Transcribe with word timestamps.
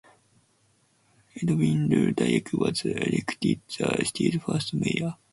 Edwin 1.35 1.93
L. 1.93 2.11
Dirck 2.15 2.53
was 2.53 2.85
elected 2.85 3.61
the 3.67 4.03
city's 4.03 4.41
first 4.41 4.73
mayor. 4.73 5.13